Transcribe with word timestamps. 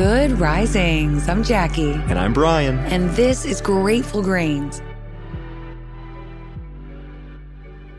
Good 0.00 0.40
risings. 0.40 1.28
I'm 1.28 1.44
Jackie. 1.44 1.92
And 1.92 2.18
I'm 2.18 2.32
Brian. 2.32 2.78
And 2.78 3.10
this 3.10 3.44
is 3.44 3.60
Grateful 3.60 4.22
Grains. 4.22 4.80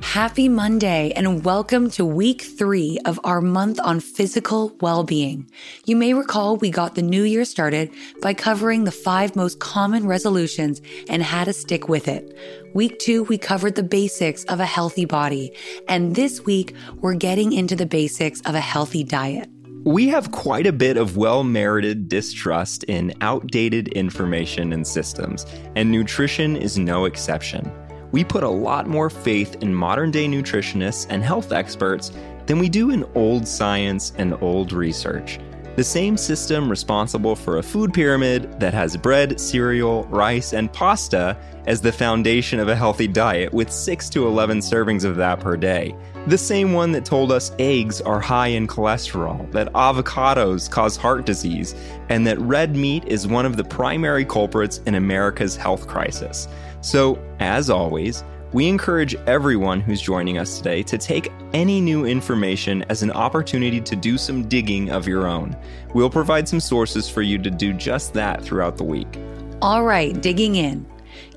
Happy 0.02 0.50
Monday 0.50 1.12
and 1.12 1.46
welcome 1.46 1.92
to 1.92 2.04
week 2.04 2.42
three 2.42 2.98
of 3.06 3.20
our 3.24 3.40
month 3.40 3.80
on 3.84 4.00
physical 4.00 4.76
well-being. 4.82 5.48
You 5.86 5.96
may 5.96 6.16
recall 6.16 6.58
we 6.58 6.72
got 6.72 6.96
the 6.96 7.04
new 7.04 7.22
year 7.22 7.46
started 7.46 7.94
by 8.20 8.34
covering 8.34 8.86
the 8.86 8.92
five 8.92 9.36
most 9.36 9.60
common 9.60 10.08
resolutions 10.08 10.82
and 11.08 11.22
how 11.22 11.44
to 11.44 11.54
stick 11.54 11.88
with 11.88 12.08
it. 12.08 12.36
Week 12.74 12.98
two, 12.98 13.26
we 13.26 13.38
covered 13.38 13.76
the 13.76 13.84
basics 13.84 14.44
of 14.46 14.60
a 14.60 14.66
healthy 14.66 15.06
body. 15.06 15.56
And 15.88 16.16
this 16.16 16.42
week, 16.48 16.74
we're 16.96 17.14
getting 17.14 17.54
into 17.54 17.76
the 17.76 17.86
basics 17.86 18.42
of 18.42 18.56
a 18.56 18.60
healthy 18.60 19.04
diet. 19.04 19.52
We 19.84 20.10
have 20.10 20.32
quite 20.32 20.68
a 20.68 20.72
bit 20.72 20.96
of 20.96 21.18
well 21.18 21.44
merited 21.44 22.08
distrust 22.08 22.84
in 22.84 23.16
outdated 23.22 23.88
information 23.88 24.74
and 24.74 24.86
systems, 24.86 25.48
and 25.76 25.92
nutrition 25.92 26.56
is 26.56 26.78
no 26.78 27.06
exception. 27.06 27.72
We 28.12 28.24
put 28.24 28.44
a 28.44 28.50
lot 28.50 28.88
more 28.88 29.10
faith 29.10 29.56
in 29.62 29.74
modern 29.74 30.12
day 30.12 30.28
nutritionists 30.28 31.08
and 31.10 31.24
health 31.24 31.52
experts 31.52 32.12
than 32.46 32.60
we 32.60 32.70
do 32.70 32.92
in 32.92 33.10
old 33.16 33.48
science 33.48 34.14
and 34.20 34.36
old 34.44 34.72
research. 34.72 35.40
The 35.78 35.84
same 35.86 36.18
system 36.18 36.70
responsible 36.70 37.34
for 37.34 37.58
a 37.58 37.64
food 37.64 37.94
pyramid 37.94 38.60
that 38.60 38.74
has 38.74 38.98
bread, 38.98 39.40
cereal, 39.40 40.04
rice, 40.06 40.52
and 40.52 40.72
pasta 40.72 41.38
as 41.66 41.80
the 41.80 41.94
foundation 41.94 42.60
of 42.60 42.68
a 42.68 42.76
healthy 42.76 43.08
diet, 43.08 43.54
with 43.54 43.72
6 43.72 44.10
to 44.10 44.28
11 44.28 44.60
servings 44.60 45.06
of 45.06 45.16
that 45.16 45.40
per 45.40 45.56
day. 45.56 45.96
The 46.28 46.38
same 46.38 46.74
one 46.74 46.92
that 46.92 47.06
told 47.06 47.32
us 47.32 47.54
eggs 47.58 48.02
are 48.02 48.20
high 48.20 48.48
in 48.48 48.68
cholesterol, 48.68 49.50
that 49.54 49.72
avocados 49.72 50.70
cause 50.70 50.98
heart 50.98 51.26
disease, 51.26 51.74
and 52.10 52.28
that 52.28 52.40
red 52.40 52.76
meat 52.76 53.06
is 53.06 53.26
one 53.26 53.46
of 53.46 53.56
the 53.56 53.64
primary 53.64 54.26
culprits 54.26 54.80
in 54.86 54.96
America's 54.96 55.56
health 55.56 55.88
crisis. 55.88 56.50
So, 56.82 57.18
as 57.40 57.70
always, 57.70 58.26
we 58.54 58.68
encourage 58.68 59.16
everyone 59.28 59.80
who's 59.80 60.02
joining 60.02 60.38
us 60.38 60.58
today 60.58 60.84
to 60.84 60.98
take 60.98 61.32
any 61.54 61.80
new 61.80 62.06
information 62.06 62.84
as 62.90 63.02
an 63.02 63.12
opportunity 63.12 63.80
to 63.80 63.96
do 63.96 64.18
some 64.18 64.48
digging 64.48 64.90
of 64.90 65.08
your 65.08 65.28
own. 65.28 65.56
We'll 65.94 66.10
provide 66.10 66.48
some 66.48 66.60
sources 66.60 67.10
for 67.10 67.22
you 67.22 67.38
to 67.38 67.50
do 67.50 67.74
just 67.74 68.14
that 68.14 68.44
throughout 68.44 68.78
the 68.78 68.84
week. 68.84 69.18
All 69.62 69.84
right, 69.84 70.20
digging 70.22 70.56
in. 70.56 70.86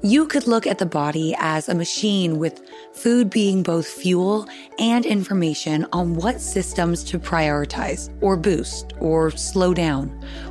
You 0.02 0.26
could 0.26 0.46
look 0.46 0.66
at 0.66 0.78
the 0.78 0.86
body 0.86 1.34
as 1.38 1.68
a 1.68 1.74
machine 1.74 2.38
with 2.38 2.62
food 2.92 3.30
being 3.30 3.62
both 3.62 3.86
fuel 3.86 4.48
and 4.78 5.06
information 5.06 5.86
on 5.92 6.14
what 6.14 6.40
systems 6.40 7.02
to 7.04 7.18
prioritize 7.18 8.10
or 8.20 8.36
boost 8.36 8.92
or 9.00 9.30
slow 9.30 9.72
down. 9.72 10.08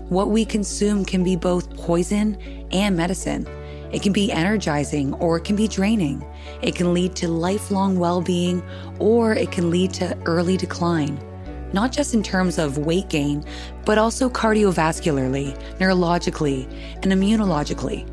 What 0.10 0.30
we 0.30 0.46
consume 0.46 1.06
can 1.06 1.24
be 1.24 1.36
both 1.36 1.76
poison 1.78 2.38
and 2.72 2.96
medicine. 2.98 3.48
It 3.94 4.02
can 4.02 4.12
be 4.12 4.32
energizing 4.32 5.14
or 5.16 5.38
it 5.38 5.44
can 5.44 5.56
be 5.56 5.68
draining. 5.68 6.26
It 6.62 6.76
can 6.76 6.94
lead 6.94 7.16
to 7.18 7.28
lifelong 7.28 8.00
well 8.00 8.22
being 8.22 8.64
or 9.00 9.34
it 9.34 9.52
can 9.52 9.70
lead 9.70 9.94
to 9.94 10.18
early 10.26 10.58
decline. 10.58 11.20
Not 11.74 11.92
just 11.92 12.14
in 12.14 12.24
terms 12.24 12.58
of 12.58 12.80
weight 12.80 13.10
gain, 13.10 13.46
but 13.86 13.98
also 13.98 14.30
cardiovascularly, 14.30 15.58
neurologically, 15.78 16.68
and 17.04 17.12
immunologically. 17.12 18.10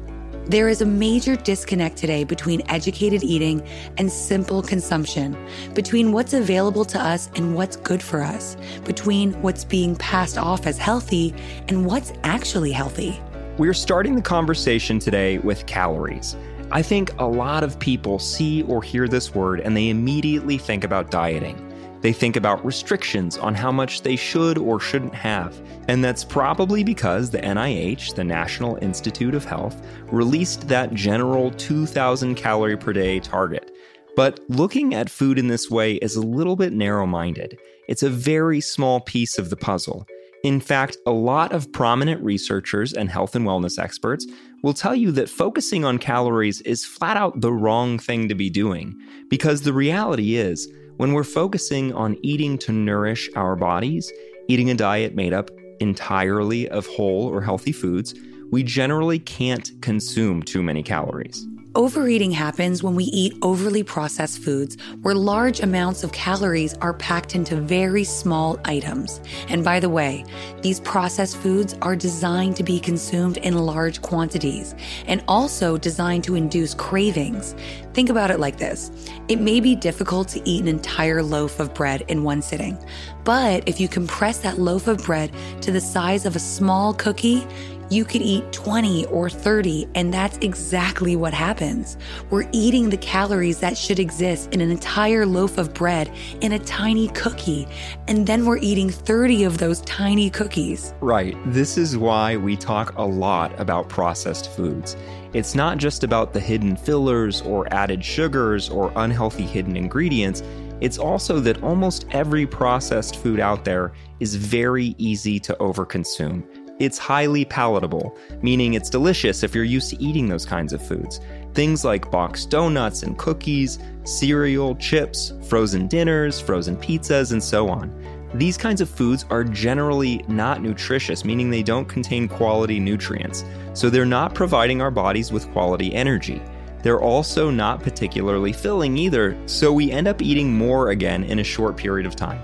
There 0.47 0.69
is 0.69 0.83
a 0.83 0.87
major 0.87 1.37
disconnect 1.37 1.97
today 1.97 2.25
between 2.25 2.63
educated 2.69 3.23
eating 3.23 3.63
and 3.99 4.11
simple 4.11 4.63
consumption, 4.63 5.37
between 5.75 6.13
what's 6.13 6.33
available 6.33 6.85
to 6.87 7.01
us 7.01 7.31
and 7.37 7.55
what's 7.55 7.77
good 7.77 8.03
for 8.03 8.23
us, 8.23 8.57
between 8.85 9.33
what's 9.43 9.65
being 9.65 9.95
passed 9.97 10.37
off 10.37 10.67
as 10.67 10.77
healthy 10.77 11.35
and 11.69 11.87
what's 11.87 12.13
actually 12.25 12.73
healthy. 12.73 13.21
We're 13.61 13.75
starting 13.75 14.15
the 14.15 14.23
conversation 14.23 14.99
today 14.99 15.37
with 15.37 15.67
calories. 15.67 16.35
I 16.73 16.81
think 16.81 17.13
a 17.19 17.27
lot 17.27 17.63
of 17.63 17.79
people 17.79 18.19
see 18.19 18.63
or 18.63 18.83
hear 18.83 19.07
this 19.07 19.35
word 19.35 19.61
and 19.61 19.77
they 19.77 19.91
immediately 19.91 20.57
think 20.57 20.83
about 20.83 21.11
dieting. 21.11 21.63
They 22.01 22.15
think 22.15 22.37
about 22.37 22.65
restrictions 22.65 23.37
on 23.37 23.55
how 23.55 23.71
much 23.71 24.01
they 24.01 24.17
should 24.17 24.57
or 24.57 24.81
shouldn't 24.81 25.15
have. 25.15 25.61
And 25.89 26.03
that's 26.03 26.25
probably 26.25 26.83
because 26.83 27.29
the 27.29 27.41
NIH, 27.41 28.15
the 28.15 28.25
National 28.25 28.77
Institute 28.77 29.35
of 29.35 29.45
Health, 29.45 29.79
released 30.07 30.67
that 30.69 30.95
general 30.95 31.51
2,000 31.51 32.37
calorie 32.37 32.79
per 32.79 32.95
day 32.95 33.21
target. 33.21 33.71
But 34.17 34.41
looking 34.49 34.95
at 34.95 35.11
food 35.11 35.39
in 35.39 35.49
this 35.49 35.69
way 35.69 35.97
is 35.97 36.17
a 36.17 36.23
little 36.23 36.57
bit 36.57 36.73
narrow 36.73 37.05
minded. 37.05 37.59
It's 37.89 38.05
a 38.05 38.09
very 38.09 38.63
small 38.63 39.01
piece 39.01 39.39
of 39.39 39.51
the 39.51 39.57
puzzle. 39.57 40.07
In 40.43 40.59
fact, 40.59 40.97
a 41.07 41.11
lot 41.11 41.53
of 41.53 41.71
prominent 41.71 42.23
researchers 42.23 42.95
and 42.95 43.11
health 43.11 43.37
and 43.37 43.47
wellness 43.47 43.79
experts 43.79 44.27
will 44.63 44.73
tell 44.73 44.95
you 44.95 45.13
that 45.13 45.29
focusing 45.29 45.85
on 45.85 45.99
calories 45.99 46.63
is 46.63 46.85
flat 46.85 47.19
out 47.19 47.43
the 47.43 47.53
wrong 47.53 47.99
thing 47.99 48.27
to 48.29 48.35
be 48.35 48.49
doing. 48.49 48.99
Because 49.29 49.63
the 49.63 49.75
reality 49.75 50.37
is, 50.37 50.67
when 50.97 51.13
we're 51.13 51.25
focusing 51.25 51.93
on 51.93 52.17
eating 52.23 52.57
to 52.59 52.73
nourish 52.73 53.29
our 53.37 53.55
bodies, 53.55 54.11
eating 54.49 54.71
a 54.71 54.75
diet 54.75 55.15
made 55.15 55.35
up 55.35 55.51
entirely 55.81 56.69
of 56.71 56.87
whole 56.87 57.27
or 57.27 57.43
healthy 57.43 57.73
foods, 57.73 58.15
we 58.51 58.63
generally 58.63 59.19
can't 59.19 59.71
consume 59.83 60.43
too 60.43 60.63
many 60.63 60.83
calories. 60.83 61.47
Overeating 61.77 62.33
happens 62.33 62.83
when 62.83 62.97
we 62.97 63.05
eat 63.05 63.37
overly 63.43 63.85
processed 63.85 64.43
foods 64.43 64.77
where 65.03 65.15
large 65.15 65.61
amounts 65.61 66.03
of 66.03 66.11
calories 66.11 66.75
are 66.79 66.95
packed 66.95 67.37
into 67.37 67.55
very 67.55 68.03
small 68.03 68.59
items. 68.65 69.21
And 69.49 69.63
by 69.63 69.79
the 69.79 69.89
way, 69.89 70.25
these 70.63 70.81
processed 70.81 71.37
foods 71.37 71.77
are 71.81 71.95
designed 71.95 72.57
to 72.57 72.65
be 72.65 72.81
consumed 72.81 73.37
in 73.37 73.57
large 73.57 74.03
quantities 74.03 74.75
and 75.07 75.23
also 75.29 75.79
designed 75.79 76.25
to 76.25 76.35
induce 76.35 76.75
cravings. 76.75 77.55
Think 77.95 78.09
about 78.11 78.33
it 78.33 78.41
like 78.41 78.59
this 78.59 78.91
it 79.29 79.41
may 79.41 79.61
be 79.61 79.77
difficult 79.77 80.27
to 80.31 80.49
eat 80.49 80.63
an 80.63 80.69
entire 80.69 81.23
loaf 81.23 81.61
of 81.61 81.73
bread 81.73 82.03
in 82.09 82.25
one 82.25 82.43
sitting, 82.43 82.77
but 83.23 83.63
if 83.69 83.79
you 83.79 83.87
compress 83.87 84.39
that 84.41 84.59
loaf 84.59 84.89
of 84.89 85.05
bread 85.05 85.31
to 85.61 85.71
the 85.71 85.81
size 85.81 86.27
of 86.27 86.35
a 86.35 86.41
small 86.41 86.95
cookie, 86.95 87.47
you 87.91 88.05
could 88.05 88.23
eat 88.23 88.53
20 88.53 89.07
or 89.07 89.29
30, 89.29 89.89
and 89.97 90.15
that's 90.15 90.39
exactly 90.39 91.17
what 91.17 91.35
happens. 91.35 91.97
We're 92.31 92.49
eating 92.53 92.89
the 92.89 92.97
calories 92.97 93.59
that 93.59 93.77
should 93.77 93.99
exist 93.99 94.55
in 94.55 94.61
an 94.61 94.71
entire 94.71 95.27
loaf 95.27 95.59
of 95.59 95.75
bread 95.75 96.11
in 96.41 96.53
a 96.53 96.59
tiny 96.61 97.09
cookie, 97.09 97.67
and 98.07 98.27
then 98.27 98.47
we're 98.47 98.59
eating 98.59 98.91
30 98.91 99.43
of 99.43 99.59
those 99.59 99.81
tiny 99.83 100.31
cookies. 100.31 100.95
Right. 101.01 101.37
This 101.47 101.77
is 101.77 101.99
why 101.99 102.37
we 102.37 102.57
talk 102.57 102.97
a 102.97 103.05
lot 103.05 103.59
about 103.59 103.89
processed 103.89 104.51
foods. 104.53 104.97
It's 105.33 105.57
not 105.57 105.79
just 105.79 106.05
about 106.05 106.33
the 106.33 106.41
hidden 106.41 106.77
fillers 106.77 107.43
or 107.43 107.73
added 107.73 108.05
sugars 108.05 108.69
or 108.69 108.93
unhealthy 108.97 109.45
hidden 109.45 109.77
ingredients. 109.77 110.43
It's 110.81 110.97
also 110.97 111.41
that 111.41 111.63
almost 111.63 112.07
every 112.11 112.47
processed 112.47 113.17
food 113.17 113.39
out 113.39 113.65
there 113.65 113.93
is 114.19 114.35
very 114.35 114.95
easy 114.97 115.39
to 115.41 115.55
overconsume. 115.61 116.43
It's 116.81 116.97
highly 116.97 117.45
palatable, 117.45 118.17
meaning 118.41 118.73
it's 118.73 118.89
delicious 118.89 119.43
if 119.43 119.55
you're 119.55 119.65
used 119.65 119.91
to 119.91 120.03
eating 120.03 120.29
those 120.31 120.47
kinds 120.47 120.73
of 120.73 120.81
foods. 120.81 121.21
Things 121.53 121.85
like 121.85 122.11
boxed 122.11 122.49
donuts 122.49 123.03
and 123.03 123.19
cookies, 123.19 123.79
cereal, 124.05 124.75
chips, 124.77 125.35
frozen 125.47 125.89
dinners, 125.89 126.41
frozen 126.41 126.79
pizzas, 126.79 127.33
and 127.33 127.45
so 127.45 127.69
on. 127.69 127.95
These 128.33 128.57
kinds 128.57 128.81
of 128.81 128.89
foods 128.89 129.27
are 129.29 129.45
generally 129.45 130.25
not 130.27 130.63
nutritious, 130.63 131.23
meaning 131.23 131.51
they 131.51 131.63
don't 131.63 131.89
contain 131.89 132.29
quality 132.29 132.81
nutrients, 132.81 133.45
so 133.75 133.91
they're 133.91 134.07
not 134.07 134.35
providing 134.35 134.81
our 134.81 134.91
bodies 134.91 135.31
with 135.31 135.53
quality 135.53 135.95
energy. 135.95 136.41
They're 136.83 137.03
also 137.03 137.51
not 137.51 137.83
particularly 137.83 138.55
filling 138.55 138.97
either, 138.97 139.37
so 139.45 139.71
we 139.71 139.91
end 139.91 140.09
up 140.09 140.23
eating 140.23 140.55
more 140.55 140.91
again 140.91 141.25
in 141.25 141.41
a 141.41 141.45
short 141.45 141.77
period 141.77 142.07
of 142.07 142.17
time. 142.17 142.41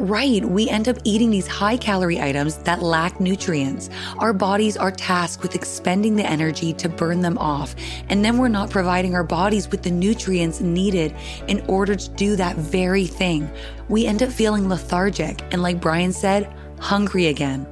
Right, 0.00 0.42
we 0.42 0.66
end 0.66 0.88
up 0.88 0.96
eating 1.04 1.30
these 1.30 1.46
high 1.46 1.76
calorie 1.76 2.22
items 2.22 2.56
that 2.62 2.80
lack 2.80 3.20
nutrients. 3.20 3.90
Our 4.16 4.32
bodies 4.32 4.78
are 4.78 4.90
tasked 4.90 5.42
with 5.42 5.54
expending 5.54 6.16
the 6.16 6.24
energy 6.24 6.72
to 6.72 6.88
burn 6.88 7.20
them 7.20 7.36
off, 7.36 7.74
and 8.08 8.24
then 8.24 8.38
we're 8.38 8.48
not 8.48 8.70
providing 8.70 9.14
our 9.14 9.22
bodies 9.22 9.70
with 9.70 9.82
the 9.82 9.90
nutrients 9.90 10.62
needed 10.62 11.14
in 11.48 11.62
order 11.68 11.96
to 11.96 12.10
do 12.12 12.34
that 12.36 12.56
very 12.56 13.04
thing. 13.04 13.50
We 13.90 14.06
end 14.06 14.22
up 14.22 14.30
feeling 14.30 14.70
lethargic 14.70 15.42
and, 15.52 15.62
like 15.62 15.82
Brian 15.82 16.14
said, 16.14 16.50
hungry 16.78 17.26
again. 17.26 17.66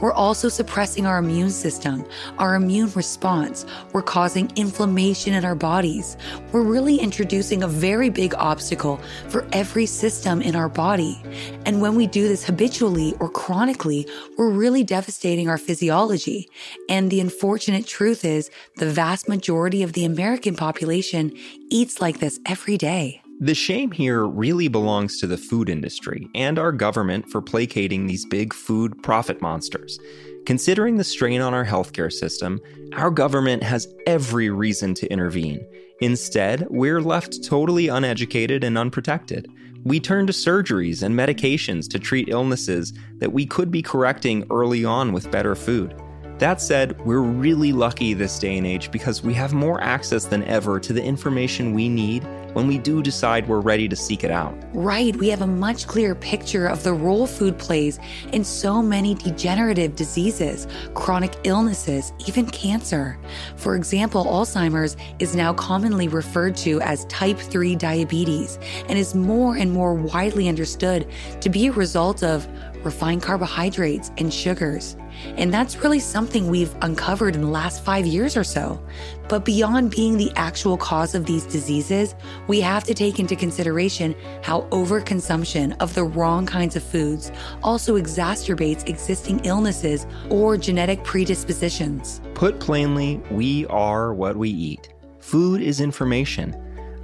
We're 0.00 0.12
also 0.12 0.48
suppressing 0.48 1.06
our 1.06 1.18
immune 1.18 1.50
system, 1.50 2.04
our 2.38 2.54
immune 2.54 2.90
response. 2.94 3.66
We're 3.92 4.02
causing 4.02 4.50
inflammation 4.56 5.34
in 5.34 5.44
our 5.44 5.54
bodies. 5.54 6.16
We're 6.52 6.62
really 6.62 6.96
introducing 6.96 7.62
a 7.62 7.68
very 7.68 8.10
big 8.10 8.34
obstacle 8.34 9.00
for 9.28 9.46
every 9.52 9.86
system 9.86 10.40
in 10.42 10.54
our 10.56 10.68
body. 10.68 11.20
And 11.66 11.80
when 11.80 11.94
we 11.94 12.06
do 12.06 12.28
this 12.28 12.44
habitually 12.44 13.14
or 13.20 13.28
chronically, 13.28 14.06
we're 14.36 14.50
really 14.50 14.84
devastating 14.84 15.48
our 15.48 15.58
physiology. 15.58 16.48
And 16.88 17.10
the 17.10 17.20
unfortunate 17.20 17.86
truth 17.86 18.24
is 18.24 18.50
the 18.76 18.90
vast 18.90 19.28
majority 19.28 19.82
of 19.82 19.92
the 19.92 20.04
American 20.04 20.54
population 20.56 21.32
eats 21.70 22.00
like 22.00 22.20
this 22.20 22.38
every 22.46 22.76
day. 22.76 23.23
The 23.40 23.54
shame 23.54 23.90
here 23.90 24.26
really 24.26 24.68
belongs 24.68 25.18
to 25.18 25.26
the 25.26 25.36
food 25.36 25.68
industry 25.68 26.28
and 26.36 26.56
our 26.56 26.70
government 26.70 27.28
for 27.28 27.42
placating 27.42 28.06
these 28.06 28.24
big 28.26 28.54
food 28.54 29.02
profit 29.02 29.42
monsters. 29.42 29.98
Considering 30.46 30.96
the 30.96 31.04
strain 31.04 31.40
on 31.40 31.52
our 31.52 31.64
healthcare 31.64 32.12
system, 32.12 32.60
our 32.92 33.10
government 33.10 33.64
has 33.64 33.88
every 34.06 34.50
reason 34.50 34.94
to 34.94 35.12
intervene. 35.12 35.66
Instead, 36.00 36.66
we're 36.70 37.00
left 37.00 37.42
totally 37.44 37.88
uneducated 37.88 38.62
and 38.62 38.78
unprotected. 38.78 39.48
We 39.82 39.98
turn 39.98 40.28
to 40.28 40.32
surgeries 40.32 41.02
and 41.02 41.14
medications 41.14 41.90
to 41.90 41.98
treat 41.98 42.28
illnesses 42.28 42.92
that 43.18 43.32
we 43.32 43.46
could 43.46 43.70
be 43.70 43.82
correcting 43.82 44.46
early 44.50 44.84
on 44.84 45.12
with 45.12 45.30
better 45.32 45.56
food. 45.56 46.00
That 46.38 46.60
said, 46.60 47.00
we're 47.04 47.20
really 47.20 47.72
lucky 47.72 48.14
this 48.14 48.38
day 48.38 48.56
and 48.58 48.66
age 48.66 48.90
because 48.90 49.22
we 49.22 49.34
have 49.34 49.54
more 49.54 49.80
access 49.80 50.24
than 50.24 50.44
ever 50.44 50.78
to 50.80 50.92
the 50.92 51.02
information 51.02 51.74
we 51.74 51.88
need 51.88 52.26
when 52.54 52.66
we 52.66 52.78
do 52.78 53.02
decide 53.02 53.46
we're 53.46 53.60
ready 53.60 53.88
to 53.88 53.94
seek 53.94 54.24
it 54.24 54.30
out. 54.30 54.56
Right, 54.72 55.14
we 55.16 55.28
have 55.28 55.42
a 55.42 55.46
much 55.46 55.86
clearer 55.86 56.14
picture 56.14 56.66
of 56.66 56.82
the 56.82 56.92
role 56.92 57.26
food 57.26 57.58
plays 57.58 57.98
in 58.32 58.42
so 58.42 58.82
many 58.82 59.14
degenerative 59.14 59.94
diseases, 59.94 60.66
chronic 60.94 61.34
illnesses, 61.44 62.12
even 62.26 62.46
cancer. 62.46 63.18
For 63.56 63.76
example, 63.76 64.24
Alzheimer's 64.24 64.96
is 65.18 65.36
now 65.36 65.52
commonly 65.52 66.08
referred 66.08 66.56
to 66.58 66.80
as 66.80 67.04
type 67.06 67.38
3 67.38 67.76
diabetes 67.76 68.58
and 68.88 68.98
is 68.98 69.14
more 69.14 69.56
and 69.56 69.70
more 69.70 69.94
widely 69.94 70.48
understood 70.48 71.08
to 71.40 71.50
be 71.50 71.66
a 71.66 71.72
result 71.72 72.22
of 72.22 72.48
refined 72.84 73.22
carbohydrates 73.22 74.10
and 74.18 74.32
sugars. 74.32 74.96
And 75.36 75.52
that's 75.52 75.76
really 75.76 76.00
something 76.00 76.48
we've 76.48 76.74
uncovered 76.82 77.34
in 77.34 77.42
the 77.42 77.48
last 77.48 77.84
five 77.84 78.06
years 78.06 78.36
or 78.36 78.44
so. 78.44 78.84
But 79.28 79.44
beyond 79.44 79.90
being 79.90 80.16
the 80.16 80.32
actual 80.36 80.76
cause 80.76 81.14
of 81.14 81.26
these 81.26 81.44
diseases, 81.44 82.14
we 82.46 82.60
have 82.60 82.84
to 82.84 82.94
take 82.94 83.18
into 83.18 83.36
consideration 83.36 84.14
how 84.42 84.62
overconsumption 84.70 85.76
of 85.80 85.94
the 85.94 86.04
wrong 86.04 86.46
kinds 86.46 86.76
of 86.76 86.82
foods 86.82 87.32
also 87.62 87.98
exacerbates 87.98 88.88
existing 88.88 89.40
illnesses 89.44 90.06
or 90.30 90.56
genetic 90.56 91.02
predispositions. 91.04 92.20
Put 92.34 92.60
plainly, 92.60 93.22
we 93.30 93.66
are 93.66 94.12
what 94.12 94.36
we 94.36 94.50
eat. 94.50 94.92
Food 95.20 95.62
is 95.62 95.80
information. 95.80 96.54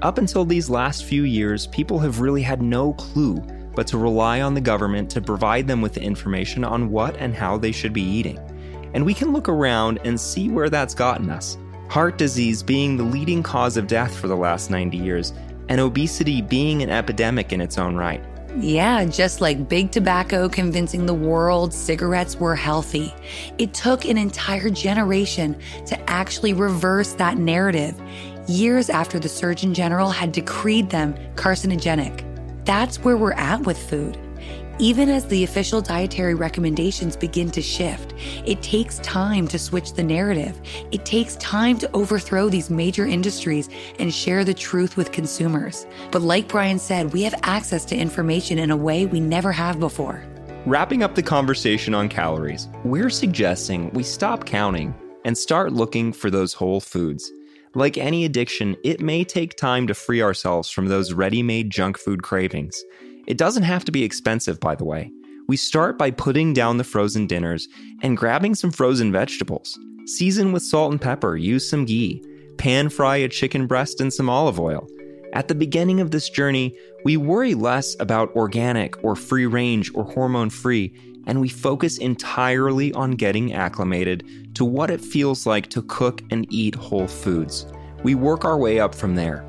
Up 0.02 0.19
until 0.19 0.44
these 0.44 0.70
last 0.70 1.05
few 1.05 1.25
years, 1.25 1.67
people 1.69 1.99
have 1.99 2.20
really 2.20 2.43
had 2.43 2.62
no 2.62 2.93
clue 2.94 3.43
but 3.75 3.87
to 3.87 3.99
rely 3.99 4.40
on 4.40 4.55
the 4.55 4.61
government 4.61 5.11
to 5.11 5.20
provide 5.20 5.67
them 5.67 5.81
with 5.81 5.94
the 5.94 6.02
information 6.02 6.64
on 6.64 6.90
what 6.90 7.17
and 7.17 7.34
how 7.34 7.56
they 7.56 7.72
should 7.72 7.93
be 7.93 8.02
eating. 8.02 8.38
And 8.94 9.06
we 9.06 9.14
can 9.14 9.32
look 9.32 9.49
around 9.49 10.00
and 10.05 10.20
see 10.20 10.49
where 10.49 10.69
that's 10.69 10.94
gotten 10.94 11.31
us. 11.31 11.56
Heart 11.90 12.19
disease 12.19 12.62
being 12.62 12.96
the 12.96 13.02
leading 13.02 13.42
cause 13.42 13.76
of 13.76 13.88
death 13.88 14.16
for 14.16 14.28
the 14.28 14.37
last 14.37 14.70
90 14.70 14.96
years, 14.96 15.32
and 15.69 15.81
obesity 15.81 16.40
being 16.40 16.84
an 16.84 16.88
epidemic 16.88 17.52
in 17.52 17.60
its 17.60 17.78
own 17.78 17.96
right. 17.96 18.25
Yeah, 18.60 19.04
just 19.06 19.40
like 19.40 19.69
big 19.69 19.90
tobacco 19.90 20.48
convincing 20.48 21.06
the 21.06 21.14
world 21.14 21.75
cigarettes 21.75 22.37
were 22.37 22.54
healthy. 22.54 23.12
It 23.58 23.75
took 23.75 24.04
an 24.04 24.19
entire 24.19 24.70
generation 24.70 25.56
to 25.87 25.98
actually 26.08 26.52
reverse 26.52 27.14
that 27.14 27.38
narrative, 27.38 28.00
years 28.46 28.88
after 28.88 29.19
the 29.19 29.28
Surgeon 29.28 29.75
General 29.75 30.10
had 30.10 30.31
decreed 30.31 30.90
them 30.90 31.12
carcinogenic. 31.34 32.25
That's 32.64 33.00
where 33.00 33.16
we're 33.16 33.32
at 33.32 33.66
with 33.66 33.76
food. 33.76 34.16
Even 34.81 35.11
as 35.11 35.27
the 35.27 35.44
official 35.44 35.82
dietary 35.82 36.32
recommendations 36.32 37.15
begin 37.15 37.50
to 37.50 37.61
shift, 37.61 38.15
it 38.47 38.62
takes 38.62 38.99
time 39.00 39.47
to 39.49 39.59
switch 39.59 39.93
the 39.93 40.03
narrative. 40.03 40.59
It 40.91 41.05
takes 41.05 41.37
time 41.37 41.77
to 41.81 41.91
overthrow 41.93 42.49
these 42.49 42.71
major 42.71 43.05
industries 43.05 43.69
and 43.99 44.12
share 44.12 44.43
the 44.43 44.55
truth 44.55 44.97
with 44.97 45.12
consumers. 45.12 45.87
But 46.11 46.23
like 46.23 46.49
Brian 46.49 46.79
said, 46.79 47.12
we 47.12 47.21
have 47.25 47.35
access 47.43 47.85
to 47.87 47.94
information 47.94 48.59
in 48.59 48.71
a 48.71 48.77
way 48.77 49.05
we 49.05 49.21
never 49.21 49.53
have 49.53 49.79
before. 49.79 50.25
Wrapping 50.65 51.03
up 51.03 51.15
the 51.15 51.23
conversation 51.23 51.94
on 51.94 52.09
calories, 52.09 52.67
we're 52.82 53.11
suggesting 53.11 53.91
we 53.91 54.03
stop 54.03 54.47
counting 54.47 54.94
and 55.27 55.37
start 55.37 55.75
looking 55.75 56.11
for 56.11 56.31
those 56.31 56.55
whole 56.55 56.81
foods. 56.81 57.31
Like 57.75 57.99
any 57.99 58.25
addiction, 58.25 58.77
it 58.82 59.03
may 59.03 59.25
take 59.25 59.59
time 59.59 59.87
to 59.88 59.94
free 59.94 60.23
ourselves 60.23 60.71
from 60.71 60.87
those 60.87 61.12
ready 61.12 61.43
made 61.43 61.69
junk 61.69 61.99
food 61.99 62.23
cravings. 62.23 62.82
It 63.31 63.38
doesn't 63.38 63.62
have 63.62 63.85
to 63.85 63.93
be 63.93 64.03
expensive, 64.03 64.59
by 64.59 64.75
the 64.75 64.85
way. 64.85 65.12
We 65.47 65.56
start 65.56 65.97
by 65.97 66.11
putting 66.11 66.53
down 66.53 66.79
the 66.79 66.85
frozen 66.85 67.29
dinners 67.29 67.69
and 68.03 68.17
grabbing 68.17 68.56
some 68.56 68.73
frozen 68.73 69.12
vegetables. 69.12 69.79
Season 70.06 70.50
with 70.50 70.65
salt 70.65 70.91
and 70.91 71.00
pepper, 71.00 71.37
use 71.37 71.71
some 71.71 71.85
ghee, 71.85 72.25
pan 72.59 72.88
fry 72.88 73.19
a 73.19 73.29
chicken 73.29 73.69
breast 73.69 74.00
in 74.00 74.11
some 74.11 74.29
olive 74.29 74.59
oil. 74.59 74.85
At 75.32 75.47
the 75.47 75.55
beginning 75.55 76.00
of 76.00 76.11
this 76.11 76.29
journey, 76.29 76.77
we 77.05 77.17
worry 77.17 77.55
less 77.55 77.94
about 78.00 78.35
organic 78.35 79.05
or 79.05 79.15
free 79.15 79.47
range 79.47 79.93
or 79.94 80.03
hormone 80.03 80.50
free 80.50 80.93
and 81.29 81.41
we 81.41 81.49
focus 81.49 81.99
entirely 81.99 82.93
on 82.94 83.12
getting 83.12 83.53
acclimated 83.53 84.27
to 84.56 84.65
what 84.65 84.91
it 84.91 85.00
feels 85.00 85.47
like 85.47 85.69
to 85.69 85.82
cook 85.82 86.21
and 86.32 86.53
eat 86.53 86.75
whole 86.75 87.06
foods. 87.06 87.65
We 88.03 88.17
work 88.17 88.44
our 88.44 88.59
way 88.59 88.81
up 88.81 88.93
from 88.93 89.15
there. 89.15 89.47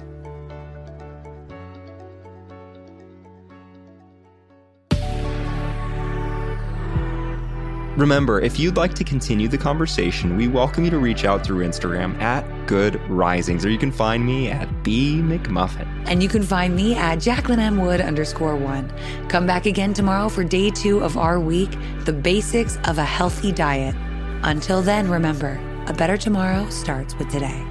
Remember, 8.01 8.41
if 8.41 8.57
you'd 8.57 8.77
like 8.77 8.95
to 8.95 9.03
continue 9.03 9.47
the 9.47 9.59
conversation, 9.59 10.35
we 10.35 10.47
welcome 10.47 10.83
you 10.83 10.89
to 10.89 10.97
reach 10.97 11.23
out 11.23 11.45
through 11.45 11.63
Instagram 11.63 12.19
at 12.19 12.43
Good 12.65 12.99
Risings, 13.07 13.63
or 13.63 13.69
you 13.69 13.77
can 13.77 13.91
find 13.91 14.25
me 14.25 14.49
at 14.49 14.67
B 14.81 15.17
McMuffin. 15.21 15.87
And 16.07 16.23
you 16.23 16.27
can 16.27 16.41
find 16.41 16.75
me 16.75 16.95
at 16.95 17.17
Jacqueline 17.19 17.59
M. 17.59 17.77
Wood 17.77 18.01
underscore 18.01 18.55
one. 18.55 18.91
Come 19.29 19.45
back 19.45 19.67
again 19.67 19.93
tomorrow 19.93 20.29
for 20.29 20.43
day 20.43 20.71
two 20.71 20.99
of 21.01 21.15
our 21.15 21.39
week, 21.39 21.69
the 22.05 22.13
basics 22.13 22.79
of 22.85 22.97
a 22.97 23.05
healthy 23.05 23.51
diet. 23.51 23.95
Until 24.41 24.81
then, 24.81 25.07
remember, 25.07 25.61
a 25.85 25.93
better 25.93 26.17
tomorrow 26.17 26.67
starts 26.71 27.15
with 27.19 27.29
today 27.29 27.70